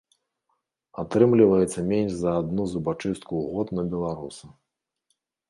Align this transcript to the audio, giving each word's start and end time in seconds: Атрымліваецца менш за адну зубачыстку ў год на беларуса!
Атрымліваецца 1.03 1.79
менш 1.91 2.11
за 2.21 2.31
адну 2.41 2.63
зубачыстку 2.73 3.27
ў 3.37 3.45
год 3.59 3.67
на 3.79 3.83
беларуса! 3.95 4.45